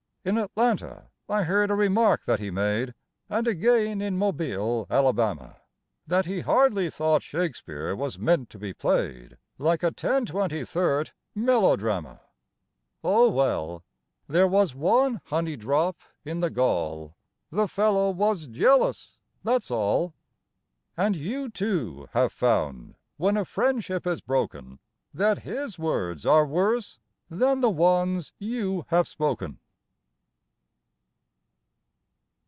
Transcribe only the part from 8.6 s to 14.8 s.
played Like a ten twenty thirt' melodrama. Oh, well, there was